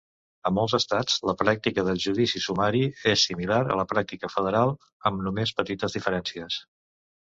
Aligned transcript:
A 0.49 0.51
molts 0.57 0.73
estats 0.77 1.17
la 1.31 1.35
pràctica 1.41 1.83
del 1.89 2.01
judici 2.07 2.43
sumari 2.47 2.83
és 3.13 3.29
similar 3.31 3.61
a 3.69 3.79
la 3.83 3.87
pràctica 3.95 4.35
federal, 4.41 4.77
amb 5.11 5.27
només 5.31 5.59
petites 5.63 6.01
diferències. 6.01 6.65